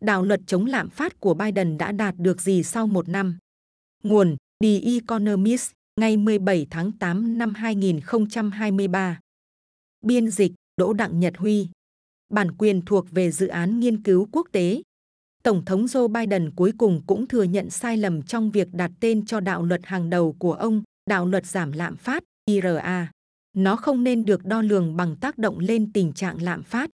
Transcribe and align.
đạo 0.00 0.22
luật 0.22 0.40
chống 0.46 0.66
lạm 0.66 0.90
phát 0.90 1.20
của 1.20 1.34
Biden 1.34 1.78
đã 1.78 1.92
đạt 1.92 2.14
được 2.18 2.40
gì 2.40 2.62
sau 2.62 2.86
một 2.86 3.08
năm. 3.08 3.38
Nguồn 4.02 4.36
The 4.62 4.80
Economist, 4.80 5.70
ngày 6.00 6.16
17 6.16 6.66
tháng 6.70 6.92
8 6.92 7.38
năm 7.38 7.54
2023. 7.54 9.20
Biên 10.00 10.30
dịch 10.30 10.52
Đỗ 10.76 10.92
Đặng 10.92 11.20
Nhật 11.20 11.36
Huy. 11.36 11.68
Bản 12.28 12.52
quyền 12.58 12.82
thuộc 12.82 13.10
về 13.10 13.30
dự 13.30 13.46
án 13.46 13.80
nghiên 13.80 14.02
cứu 14.02 14.28
quốc 14.32 14.48
tế. 14.52 14.82
Tổng 15.42 15.64
thống 15.64 15.86
Joe 15.86 16.08
Biden 16.08 16.50
cuối 16.56 16.72
cùng 16.78 17.02
cũng 17.06 17.26
thừa 17.26 17.42
nhận 17.42 17.70
sai 17.70 17.96
lầm 17.96 18.22
trong 18.22 18.50
việc 18.50 18.68
đặt 18.72 18.90
tên 19.00 19.26
cho 19.26 19.40
đạo 19.40 19.62
luật 19.62 19.80
hàng 19.84 20.10
đầu 20.10 20.36
của 20.38 20.52
ông, 20.52 20.82
đạo 21.10 21.26
luật 21.26 21.46
giảm 21.46 21.72
lạm 21.72 21.96
phát, 21.96 22.24
IRA. 22.46 23.10
Nó 23.56 23.76
không 23.76 24.04
nên 24.04 24.24
được 24.24 24.44
đo 24.44 24.62
lường 24.62 24.96
bằng 24.96 25.16
tác 25.16 25.38
động 25.38 25.58
lên 25.58 25.92
tình 25.92 26.12
trạng 26.12 26.42
lạm 26.42 26.62
phát. 26.62 26.90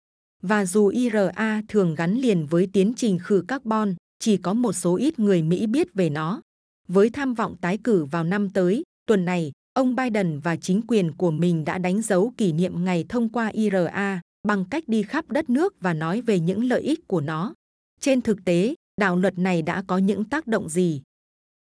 Và 0.48 0.64
dù 0.66 0.86
IRA 0.88 1.62
thường 1.68 1.94
gắn 1.94 2.14
liền 2.14 2.46
với 2.46 2.68
tiến 2.72 2.92
trình 2.96 3.18
khử 3.18 3.44
carbon, 3.48 3.94
chỉ 4.18 4.36
có 4.36 4.54
một 4.54 4.72
số 4.72 4.96
ít 4.96 5.18
người 5.18 5.42
Mỹ 5.42 5.66
biết 5.66 5.94
về 5.94 6.10
nó. 6.10 6.40
Với 6.88 7.10
tham 7.10 7.34
vọng 7.34 7.56
tái 7.60 7.78
cử 7.84 8.04
vào 8.04 8.24
năm 8.24 8.50
tới, 8.50 8.82
tuần 9.06 9.24
này, 9.24 9.52
ông 9.72 9.96
Biden 9.96 10.38
và 10.38 10.56
chính 10.56 10.80
quyền 10.88 11.12
của 11.12 11.30
mình 11.30 11.64
đã 11.64 11.78
đánh 11.78 12.02
dấu 12.02 12.32
kỷ 12.36 12.52
niệm 12.52 12.84
ngày 12.84 13.04
thông 13.08 13.28
qua 13.28 13.46
IRA 13.46 14.20
bằng 14.48 14.64
cách 14.64 14.84
đi 14.86 15.02
khắp 15.02 15.30
đất 15.30 15.50
nước 15.50 15.74
và 15.80 15.94
nói 15.94 16.20
về 16.20 16.40
những 16.40 16.64
lợi 16.64 16.80
ích 16.80 17.08
của 17.08 17.20
nó. 17.20 17.54
Trên 18.00 18.20
thực 18.20 18.44
tế, 18.44 18.74
đạo 19.00 19.16
luật 19.16 19.38
này 19.38 19.62
đã 19.62 19.82
có 19.86 19.98
những 19.98 20.24
tác 20.24 20.46
động 20.46 20.68
gì? 20.68 21.02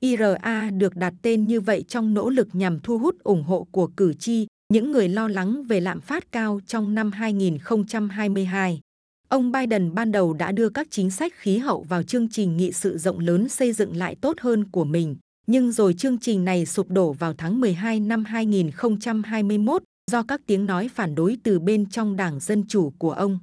IRA 0.01 0.71
được 0.71 0.97
đặt 0.97 1.15
tên 1.23 1.47
như 1.47 1.61
vậy 1.61 1.85
trong 1.89 2.15
nỗ 2.15 2.31
lực 2.31 2.49
nhằm 2.53 2.81
thu 2.81 2.99
hút 2.99 3.17
ủng 3.23 3.43
hộ 3.43 3.67
của 3.71 3.87
cử 3.87 4.15
tri, 4.15 4.47
những 4.71 4.93
người 4.93 5.09
lo 5.09 5.29
lắng 5.29 5.63
về 5.63 5.81
lạm 5.81 6.01
phát 6.01 6.33
cao 6.33 6.61
trong 6.67 6.95
năm 6.95 7.13
2022. 7.13 8.81
Ông 9.29 9.53
Biden 9.53 9.95
ban 9.95 10.13
đầu 10.13 10.33
đã 10.33 10.53
đưa 10.53 10.69
các 10.69 10.87
chính 10.91 11.11
sách 11.11 11.33
khí 11.37 11.59
hậu 11.59 11.83
vào 11.83 12.03
chương 12.03 12.29
trình 12.29 12.57
nghị 12.57 12.73
sự 12.73 12.99
rộng 12.99 13.19
lớn 13.19 13.49
xây 13.49 13.73
dựng 13.73 13.97
lại 13.97 14.17
tốt 14.21 14.41
hơn 14.41 14.71
của 14.71 14.85
mình, 14.85 15.17
nhưng 15.47 15.73
rồi 15.73 15.95
chương 15.95 16.19
trình 16.19 16.45
này 16.45 16.67
sụp 16.67 16.91
đổ 16.91 17.13
vào 17.13 17.35
tháng 17.39 17.61
12 17.61 18.01
năm 18.01 18.25
2021 18.25 19.83
do 20.11 20.23
các 20.23 20.41
tiếng 20.47 20.67
nói 20.67 20.89
phản 20.95 21.15
đối 21.15 21.37
từ 21.43 21.59
bên 21.59 21.87
trong 21.87 22.17
Đảng 22.17 22.41
Dân 22.41 22.65
Chủ 22.69 22.93
của 22.99 23.13
ông. 23.13 23.39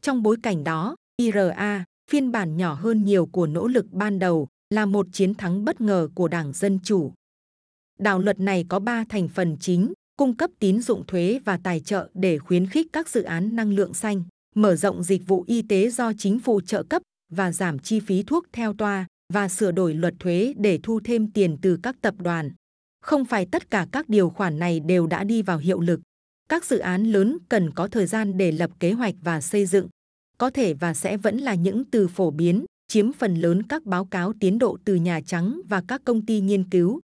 Trong 0.00 0.22
bối 0.22 0.36
cảnh 0.42 0.64
đó, 0.64 0.96
IRA, 1.16 1.84
phiên 2.10 2.32
bản 2.32 2.56
nhỏ 2.56 2.74
hơn 2.74 3.04
nhiều 3.04 3.26
của 3.26 3.46
nỗ 3.46 3.66
lực 3.66 3.86
ban 3.92 4.18
đầu, 4.18 4.48
là 4.70 4.86
một 4.86 5.06
chiến 5.12 5.34
thắng 5.34 5.64
bất 5.64 5.80
ngờ 5.80 6.08
của 6.14 6.28
Đảng 6.28 6.52
Dân 6.52 6.78
Chủ. 6.84 7.12
Đạo 7.98 8.18
luật 8.18 8.40
này 8.40 8.64
có 8.68 8.78
3 8.78 9.04
thành 9.08 9.28
phần 9.28 9.56
chính, 9.60 9.92
cung 10.22 10.36
cấp 10.36 10.50
tín 10.58 10.80
dụng 10.80 11.06
thuế 11.06 11.40
và 11.44 11.56
tài 11.56 11.80
trợ 11.80 12.08
để 12.14 12.38
khuyến 12.38 12.66
khích 12.66 12.86
các 12.92 13.08
dự 13.08 13.22
án 13.22 13.56
năng 13.56 13.72
lượng 13.72 13.94
xanh, 13.94 14.22
mở 14.54 14.76
rộng 14.76 15.02
dịch 15.02 15.22
vụ 15.26 15.44
y 15.46 15.62
tế 15.62 15.90
do 15.90 16.12
chính 16.18 16.38
phủ 16.38 16.60
trợ 16.60 16.82
cấp 16.82 17.02
và 17.32 17.52
giảm 17.52 17.78
chi 17.78 18.00
phí 18.00 18.22
thuốc 18.22 18.46
theo 18.52 18.74
toa 18.74 19.06
và 19.32 19.48
sửa 19.48 19.72
đổi 19.72 19.94
luật 19.94 20.14
thuế 20.18 20.54
để 20.56 20.78
thu 20.82 21.00
thêm 21.04 21.30
tiền 21.30 21.56
từ 21.62 21.78
các 21.82 21.96
tập 22.00 22.14
đoàn. 22.18 22.50
Không 23.00 23.24
phải 23.24 23.46
tất 23.46 23.70
cả 23.70 23.86
các 23.92 24.08
điều 24.08 24.30
khoản 24.30 24.58
này 24.58 24.80
đều 24.80 25.06
đã 25.06 25.24
đi 25.24 25.42
vào 25.42 25.58
hiệu 25.58 25.80
lực. 25.80 26.00
Các 26.48 26.64
dự 26.64 26.78
án 26.78 27.04
lớn 27.04 27.38
cần 27.48 27.70
có 27.70 27.88
thời 27.88 28.06
gian 28.06 28.36
để 28.36 28.52
lập 28.52 28.70
kế 28.80 28.92
hoạch 28.92 29.14
và 29.22 29.40
xây 29.40 29.66
dựng. 29.66 29.88
Có 30.38 30.50
thể 30.50 30.74
và 30.74 30.94
sẽ 30.94 31.16
vẫn 31.16 31.38
là 31.38 31.54
những 31.54 31.84
từ 31.84 32.08
phổ 32.08 32.30
biến, 32.30 32.64
chiếm 32.88 33.12
phần 33.12 33.34
lớn 33.34 33.62
các 33.62 33.84
báo 33.84 34.04
cáo 34.04 34.32
tiến 34.40 34.58
độ 34.58 34.78
từ 34.84 34.94
Nhà 34.94 35.20
Trắng 35.20 35.60
và 35.68 35.82
các 35.88 36.00
công 36.04 36.26
ty 36.26 36.40
nghiên 36.40 36.70
cứu. 36.70 37.00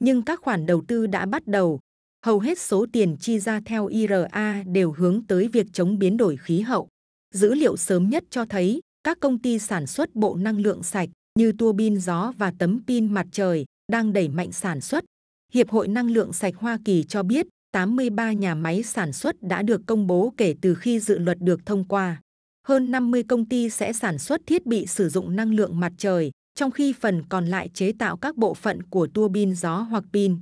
Nhưng 0.00 0.22
các 0.22 0.40
khoản 0.40 0.66
đầu 0.66 0.84
tư 0.88 1.06
đã 1.06 1.26
bắt 1.26 1.46
đầu. 1.46 1.80
Hầu 2.26 2.40
hết 2.40 2.58
số 2.58 2.86
tiền 2.92 3.16
chi 3.20 3.38
ra 3.38 3.60
theo 3.64 3.86
IRA 3.86 4.62
đều 4.66 4.92
hướng 4.92 5.26
tới 5.26 5.48
việc 5.48 5.66
chống 5.72 5.98
biến 5.98 6.16
đổi 6.16 6.36
khí 6.36 6.60
hậu. 6.60 6.88
Dữ 7.34 7.54
liệu 7.54 7.76
sớm 7.76 8.10
nhất 8.10 8.24
cho 8.30 8.44
thấy 8.44 8.80
các 9.04 9.20
công 9.20 9.38
ty 9.38 9.58
sản 9.58 9.86
xuất 9.86 10.14
bộ 10.14 10.36
năng 10.36 10.60
lượng 10.60 10.82
sạch 10.82 11.08
như 11.38 11.52
tua 11.58 11.72
bin 11.72 12.00
gió 12.00 12.32
và 12.38 12.52
tấm 12.58 12.80
pin 12.86 13.14
mặt 13.14 13.26
trời 13.32 13.64
đang 13.92 14.12
đẩy 14.12 14.28
mạnh 14.28 14.52
sản 14.52 14.80
xuất. 14.80 15.04
Hiệp 15.52 15.70
hội 15.70 15.88
Năng 15.88 16.10
lượng 16.10 16.32
sạch 16.32 16.54
Hoa 16.56 16.78
Kỳ 16.84 17.04
cho 17.04 17.22
biết 17.22 17.46
83 17.72 18.32
nhà 18.32 18.54
máy 18.54 18.82
sản 18.82 19.12
xuất 19.12 19.42
đã 19.42 19.62
được 19.62 19.80
công 19.86 20.06
bố 20.06 20.32
kể 20.36 20.54
từ 20.60 20.74
khi 20.74 21.00
dự 21.00 21.18
luật 21.18 21.38
được 21.40 21.66
thông 21.66 21.84
qua. 21.84 22.20
Hơn 22.68 22.90
50 22.90 23.22
công 23.22 23.44
ty 23.44 23.70
sẽ 23.70 23.92
sản 23.92 24.18
xuất 24.18 24.40
thiết 24.46 24.66
bị 24.66 24.86
sử 24.86 25.08
dụng 25.08 25.36
năng 25.36 25.54
lượng 25.54 25.80
mặt 25.80 25.92
trời, 25.98 26.30
trong 26.54 26.70
khi 26.70 26.92
phần 26.92 27.22
còn 27.28 27.46
lại 27.46 27.70
chế 27.74 27.92
tạo 27.98 28.16
các 28.16 28.36
bộ 28.36 28.54
phận 28.54 28.82
của 28.82 29.06
tua 29.06 29.28
bin 29.28 29.54
gió 29.54 29.76
hoặc 29.76 30.04
pin. 30.12 30.36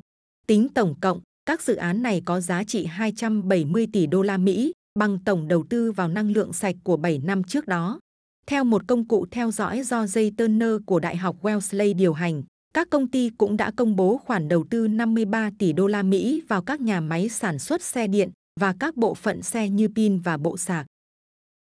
Tính 0.46 0.68
tổng 0.68 0.94
cộng, 1.00 1.20
các 1.46 1.62
dự 1.62 1.74
án 1.74 2.02
này 2.02 2.22
có 2.24 2.40
giá 2.40 2.64
trị 2.64 2.86
270 2.86 3.86
tỷ 3.92 4.06
đô 4.06 4.22
la 4.22 4.36
Mỹ, 4.36 4.72
bằng 4.98 5.18
tổng 5.24 5.48
đầu 5.48 5.64
tư 5.70 5.92
vào 5.92 6.08
năng 6.08 6.30
lượng 6.30 6.52
sạch 6.52 6.76
của 6.84 6.96
7 6.96 7.18
năm 7.18 7.44
trước 7.44 7.66
đó. 7.66 8.00
Theo 8.46 8.64
một 8.64 8.82
công 8.88 9.08
cụ 9.08 9.26
theo 9.30 9.50
dõi 9.50 9.82
do 9.82 10.04
Jay 10.04 10.30
Turner 10.36 10.70
của 10.86 11.00
Đại 11.00 11.16
học 11.16 11.36
Wellesley 11.42 11.96
điều 11.96 12.12
hành, 12.12 12.42
các 12.74 12.90
công 12.90 13.10
ty 13.10 13.30
cũng 13.38 13.56
đã 13.56 13.70
công 13.76 13.96
bố 13.96 14.20
khoản 14.24 14.48
đầu 14.48 14.64
tư 14.70 14.88
53 14.88 15.50
tỷ 15.58 15.72
đô 15.72 15.86
la 15.86 16.02
Mỹ 16.02 16.42
vào 16.48 16.62
các 16.62 16.80
nhà 16.80 17.00
máy 17.00 17.28
sản 17.28 17.58
xuất 17.58 17.82
xe 17.82 18.06
điện 18.06 18.30
và 18.60 18.74
các 18.80 18.96
bộ 18.96 19.14
phận 19.14 19.42
xe 19.42 19.68
như 19.68 19.88
pin 19.96 20.18
và 20.18 20.36
bộ 20.36 20.56
sạc. 20.56 20.86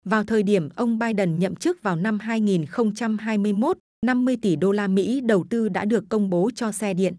Vào 0.05 0.25
thời 0.25 0.43
điểm 0.43 0.69
ông 0.77 0.99
Biden 0.99 1.39
nhậm 1.39 1.57
chức 1.57 1.83
vào 1.83 1.97
năm 1.97 2.19
2021, 2.19 3.79
50 4.07 4.37
tỷ 4.43 4.57
đô 4.57 4.73
la 4.73 4.89
Mỹ 4.89 5.21
đầu 5.21 5.47
tư 5.51 5.69
đã 5.69 5.85
được 5.85 6.05
công 6.09 6.31
bố 6.31 6.51
cho 6.55 6.73
xe 6.73 6.95
điện. 6.95 7.15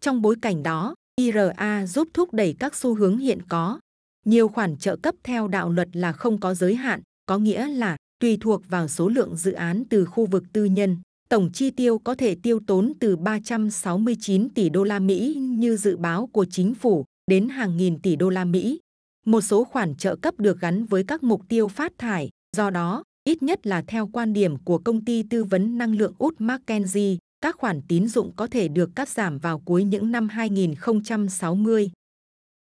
Trong 0.00 0.22
bối 0.22 0.36
cảnh 0.42 0.62
đó, 0.62 0.94
IRA 1.16 1.86
giúp 1.86 2.08
thúc 2.14 2.34
đẩy 2.34 2.56
các 2.58 2.74
xu 2.74 2.94
hướng 2.94 3.18
hiện 3.18 3.38
có. 3.48 3.78
Nhiều 4.26 4.48
khoản 4.48 4.76
trợ 4.76 4.96
cấp 4.96 5.14
theo 5.22 5.48
đạo 5.48 5.70
luật 5.70 5.88
là 5.92 6.12
không 6.12 6.40
có 6.40 6.54
giới 6.54 6.74
hạn, 6.74 7.00
có 7.26 7.38
nghĩa 7.38 7.68
là 7.68 7.96
tùy 8.20 8.38
thuộc 8.40 8.62
vào 8.68 8.88
số 8.88 9.08
lượng 9.08 9.36
dự 9.36 9.52
án 9.52 9.84
từ 9.90 10.04
khu 10.04 10.26
vực 10.26 10.44
tư 10.52 10.64
nhân. 10.64 10.96
Tổng 11.28 11.50
chi 11.52 11.70
tiêu 11.70 11.98
có 11.98 12.14
thể 12.14 12.36
tiêu 12.42 12.60
tốn 12.66 12.92
từ 13.00 13.16
369 13.16 14.48
tỷ 14.50 14.68
đô 14.68 14.84
la 14.84 14.98
Mỹ 14.98 15.34
như 15.34 15.76
dự 15.76 15.96
báo 15.96 16.26
của 16.26 16.44
chính 16.50 16.74
phủ 16.74 17.04
đến 17.30 17.48
hàng 17.48 17.76
nghìn 17.76 17.98
tỷ 17.98 18.16
đô 18.16 18.30
la 18.30 18.44
Mỹ. 18.44 18.80
Một 19.26 19.40
số 19.40 19.64
khoản 19.64 19.94
trợ 19.94 20.16
cấp 20.16 20.34
được 20.38 20.60
gắn 20.60 20.84
với 20.84 21.04
các 21.04 21.22
mục 21.22 21.42
tiêu 21.48 21.68
phát 21.68 21.92
thải, 21.98 22.28
do 22.56 22.70
đó, 22.70 23.02
ít 23.24 23.42
nhất 23.42 23.66
là 23.66 23.82
theo 23.86 24.06
quan 24.12 24.32
điểm 24.32 24.56
của 24.64 24.78
công 24.78 25.04
ty 25.04 25.22
tư 25.22 25.44
vấn 25.44 25.78
năng 25.78 25.96
lượng 25.96 26.14
Út 26.18 26.38
McKenzie, 26.38 27.16
các 27.44 27.56
khoản 27.56 27.82
tín 27.88 28.08
dụng 28.08 28.32
có 28.36 28.46
thể 28.46 28.68
được 28.68 28.90
cắt 28.96 29.08
giảm 29.08 29.38
vào 29.38 29.58
cuối 29.58 29.84
những 29.84 30.12
năm 30.12 30.28
2060. 30.28 31.90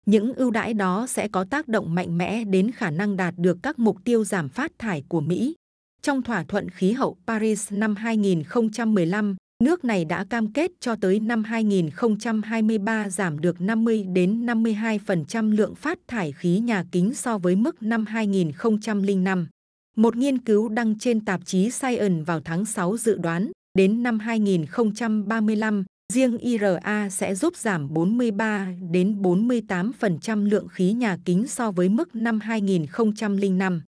Những 0.06 0.34
ưu 0.34 0.50
đãi 0.50 0.74
đó 0.74 1.06
sẽ 1.06 1.28
có 1.28 1.44
tác 1.50 1.68
động 1.68 1.94
mạnh 1.94 2.18
mẽ 2.18 2.44
đến 2.44 2.70
khả 2.70 2.90
năng 2.90 3.16
đạt 3.16 3.34
được 3.36 3.58
các 3.62 3.78
mục 3.78 3.96
tiêu 4.04 4.24
giảm 4.24 4.48
phát 4.48 4.72
thải 4.78 5.04
của 5.08 5.20
Mỹ. 5.20 5.54
Trong 6.02 6.22
thỏa 6.22 6.44
thuận 6.44 6.70
khí 6.70 6.92
hậu 6.92 7.16
Paris 7.26 7.72
năm 7.72 7.96
2015, 7.96 9.36
nước 9.64 9.84
này 9.84 10.04
đã 10.04 10.24
cam 10.30 10.52
kết 10.52 10.70
cho 10.80 10.96
tới 10.96 11.20
năm 11.20 11.44
2023 11.44 13.10
giảm 13.10 13.38
được 13.38 13.60
50 13.60 14.04
đến 14.04 14.46
52% 14.46 15.50
lượng 15.50 15.74
phát 15.74 15.98
thải 16.08 16.32
khí 16.32 16.58
nhà 16.58 16.84
kính 16.92 17.14
so 17.14 17.38
với 17.38 17.56
mức 17.56 17.82
năm 17.82 18.06
2005. 18.06 19.48
Một 19.96 20.16
nghiên 20.16 20.38
cứu 20.38 20.68
đăng 20.68 20.98
trên 20.98 21.24
tạp 21.24 21.40
chí 21.44 21.70
Science 21.70 22.22
vào 22.26 22.40
tháng 22.40 22.64
6 22.64 22.96
dự 22.96 23.18
đoán, 23.18 23.50
đến 23.78 24.02
năm 24.02 24.18
2035, 24.18 25.84
riêng 26.12 26.38
IRA 26.38 27.08
sẽ 27.10 27.34
giúp 27.34 27.56
giảm 27.56 27.94
43 27.94 28.72
đến 28.90 29.22
48% 29.22 30.44
lượng 30.44 30.68
khí 30.68 30.92
nhà 30.92 31.16
kính 31.24 31.46
so 31.48 31.70
với 31.70 31.88
mức 31.88 32.14
năm 32.14 32.40
2005. 32.40 33.82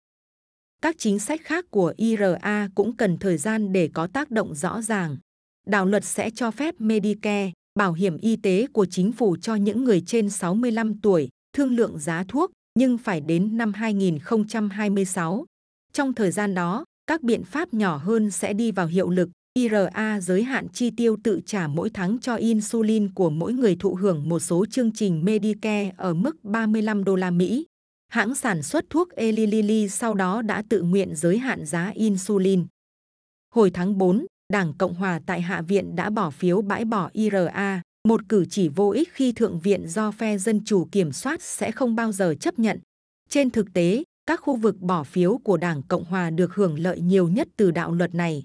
Các 0.83 0.95
chính 0.99 1.19
sách 1.19 1.41
khác 1.45 1.65
của 1.71 1.95
IRA 1.97 2.69
cũng 2.75 2.97
cần 2.97 3.19
thời 3.19 3.37
gian 3.37 3.73
để 3.73 3.91
có 3.95 4.07
tác 4.07 4.31
động 4.31 4.55
rõ 4.55 4.83
ràng. 4.83 5.17
Đạo 5.67 5.87
luật 5.87 6.05
sẽ 6.05 6.31
cho 6.31 6.51
phép 6.51 6.75
Medicare, 6.79 7.53
bảo 7.79 7.93
hiểm 7.93 8.17
y 8.17 8.37
tế 8.37 8.67
của 8.73 8.87
chính 8.91 9.13
phủ 9.13 9.37
cho 9.37 9.55
những 9.55 9.85
người 9.85 10.01
trên 10.07 10.31
65 10.31 11.01
tuổi, 11.01 11.29
thương 11.57 11.77
lượng 11.77 11.99
giá 11.99 12.25
thuốc, 12.29 12.51
nhưng 12.79 12.99
phải 12.99 13.21
đến 13.21 13.57
năm 13.57 13.73
2026. 13.73 15.45
Trong 15.93 16.15
thời 16.15 16.31
gian 16.31 16.55
đó, 16.55 16.85
các 17.07 17.23
biện 17.23 17.45
pháp 17.45 17.75
nhỏ 17.75 17.97
hơn 17.97 18.31
sẽ 18.31 18.53
đi 18.53 18.73
vào 18.73 18.87
hiệu 18.87 19.11
lực. 19.11 19.31
IRA 19.59 20.21
giới 20.21 20.43
hạn 20.43 20.69
chi 20.73 20.91
tiêu 20.91 21.17
tự 21.25 21.41
trả 21.47 21.67
mỗi 21.67 21.91
tháng 21.91 22.19
cho 22.19 22.35
insulin 22.35 23.15
của 23.15 23.31
mỗi 23.31 23.53
người 23.53 23.77
thụ 23.81 23.95
hưởng 23.95 24.29
một 24.29 24.39
số 24.41 24.67
chương 24.67 24.93
trình 24.93 25.25
Medicare 25.25 25.93
ở 25.97 26.15
mức 26.15 26.45
35 26.45 27.05
đô 27.05 27.17
la 27.17 27.31
Mỹ. 27.31 27.67
Hãng 28.09 28.35
sản 28.35 28.63
xuất 28.63 28.85
thuốc 28.91 29.11
Eli 29.11 29.47
Lilly 29.47 29.89
sau 29.89 30.15
đó 30.15 30.43
đã 30.43 30.63
tự 30.69 30.83
nguyện 30.83 31.17
giới 31.17 31.39
hạn 31.39 31.67
giá 31.67 31.91
insulin. 31.95 32.67
Hồi 33.55 33.71
tháng 33.71 33.99
4, 33.99 34.27
Đảng 34.53 34.73
Cộng 34.79 34.95
hòa 34.95 35.21
tại 35.27 35.41
Hạ 35.41 35.63
viện 35.63 35.97
đã 35.97 36.11
bỏ 36.11 36.31
phiếu 36.31 36.63
bãi 36.63 36.85
bỏ 36.85 37.11
IRA, 37.13 37.83
một 38.09 38.21
cử 38.29 38.45
chỉ 38.51 38.69
vô 38.69 38.91
ích 38.91 39.09
khi 39.13 39.33
Thượng 39.33 39.61
viện 39.61 39.89
do 39.89 40.11
phe 40.11 40.39
Dân 40.39 40.65
Chủ 40.65 40.89
kiểm 40.93 41.13
soát 41.13 41.43
sẽ 41.43 41.71
không 41.71 41.95
bao 41.95 42.13
giờ 42.13 42.35
chấp 42.41 42.59
nhận. 42.59 42.81
Trên 43.29 43.51
thực 43.51 43.73
tế, 43.73 44.03
các 44.27 44.41
khu 44.41 44.57
vực 44.57 44.81
bỏ 44.81 45.05
phiếu 45.05 45.39
của 45.45 45.57
Đảng 45.57 45.83
Cộng 45.83 46.05
hòa 46.05 46.31
được 46.31 46.55
hưởng 46.55 46.79
lợi 46.79 47.01
nhiều 47.01 47.29
nhất 47.29 47.49
từ 47.57 47.71
đạo 47.71 47.93
luật 47.93 48.15
này. 48.15 48.45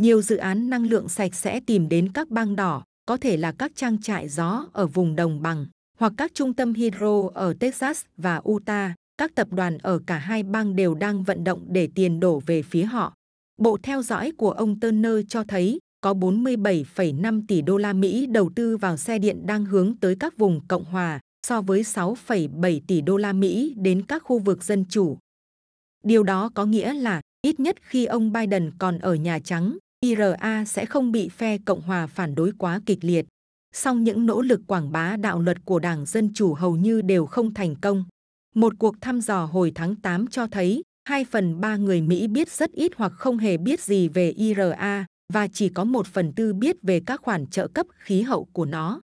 Nhiều 0.00 0.22
dự 0.22 0.36
án 0.36 0.70
năng 0.70 0.86
lượng 0.86 1.08
sạch 1.08 1.34
sẽ 1.34 1.60
tìm 1.60 1.88
đến 1.88 2.12
các 2.12 2.28
bang 2.28 2.56
đỏ, 2.56 2.84
có 3.06 3.16
thể 3.16 3.36
là 3.36 3.52
các 3.52 3.72
trang 3.74 4.00
trại 4.00 4.28
gió 4.28 4.66
ở 4.72 4.86
vùng 4.86 5.16
đồng 5.16 5.42
bằng, 5.42 5.66
hoặc 5.98 6.12
các 6.16 6.34
trung 6.34 6.54
tâm 6.54 6.74
hydro 6.74 7.22
ở 7.34 7.54
Texas 7.60 8.04
và 8.16 8.40
Utah. 8.48 8.92
Các 9.18 9.34
tập 9.34 9.48
đoàn 9.50 9.78
ở 9.78 10.00
cả 10.06 10.18
hai 10.18 10.42
bang 10.42 10.76
đều 10.76 10.94
đang 10.94 11.22
vận 11.22 11.44
động 11.44 11.64
để 11.68 11.88
tiền 11.94 12.20
đổ 12.20 12.42
về 12.46 12.62
phía 12.62 12.82
họ. 12.82 13.14
Bộ 13.58 13.78
theo 13.82 14.02
dõi 14.02 14.32
của 14.38 14.50
ông 14.50 14.80
Turner 14.80 15.14
cho 15.28 15.44
thấy 15.44 15.78
có 16.00 16.14
47,5 16.14 17.42
tỷ 17.48 17.62
đô 17.62 17.76
la 17.76 17.92
Mỹ 17.92 18.26
đầu 18.26 18.50
tư 18.54 18.76
vào 18.76 18.96
xe 18.96 19.18
điện 19.18 19.46
đang 19.46 19.64
hướng 19.64 19.96
tới 19.96 20.16
các 20.20 20.36
vùng 20.36 20.60
Cộng 20.68 20.84
hòa 20.84 21.20
so 21.46 21.60
với 21.62 21.82
6,7 21.82 22.80
tỷ 22.86 23.00
đô 23.00 23.16
la 23.16 23.32
Mỹ 23.32 23.74
đến 23.76 24.02
các 24.02 24.22
khu 24.22 24.38
vực 24.38 24.64
dân 24.64 24.84
chủ. 24.88 25.18
Điều 26.04 26.22
đó 26.22 26.50
có 26.54 26.64
nghĩa 26.66 26.92
là 26.94 27.20
ít 27.42 27.60
nhất 27.60 27.76
khi 27.82 28.04
ông 28.04 28.32
Biden 28.32 28.70
còn 28.78 28.98
ở 28.98 29.14
Nhà 29.14 29.38
Trắng, 29.38 29.78
IRA 30.04 30.64
sẽ 30.66 30.86
không 30.86 31.12
bị 31.12 31.28
phe 31.28 31.58
Cộng 31.58 31.80
hòa 31.80 32.06
phản 32.06 32.34
đối 32.34 32.52
quá 32.58 32.80
kịch 32.86 32.98
liệt. 33.04 33.26
Song 33.72 34.04
những 34.04 34.26
nỗ 34.26 34.42
lực 34.42 34.60
quảng 34.66 34.92
bá 34.92 35.16
đạo 35.16 35.40
luật 35.40 35.64
của 35.64 35.78
Đảng 35.78 36.06
Dân 36.06 36.34
Chủ 36.34 36.54
hầu 36.54 36.76
như 36.76 37.02
đều 37.02 37.26
không 37.26 37.54
thành 37.54 37.74
công. 37.76 38.04
Một 38.54 38.72
cuộc 38.78 38.94
thăm 39.00 39.20
dò 39.20 39.44
hồi 39.44 39.72
tháng 39.74 39.96
8 39.96 40.26
cho 40.26 40.46
thấy 40.46 40.82
2 41.04 41.24
phần 41.24 41.60
3 41.60 41.76
người 41.76 42.02
Mỹ 42.02 42.26
biết 42.26 42.50
rất 42.50 42.72
ít 42.72 42.92
hoặc 42.96 43.12
không 43.12 43.38
hề 43.38 43.56
biết 43.56 43.80
gì 43.80 44.08
về 44.08 44.30
IRA 44.30 45.06
và 45.32 45.48
chỉ 45.48 45.68
có 45.68 45.84
một 45.84 46.06
phần 46.06 46.32
tư 46.32 46.52
biết 46.52 46.76
về 46.82 47.00
các 47.06 47.20
khoản 47.22 47.46
trợ 47.46 47.68
cấp 47.68 47.86
khí 47.98 48.22
hậu 48.22 48.44
của 48.52 48.64
nó. 48.64 49.00